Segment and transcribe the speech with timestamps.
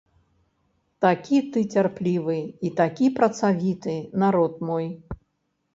[1.05, 3.95] Такі ты цярплівы і такі працавіты,
[4.27, 4.87] народ мой.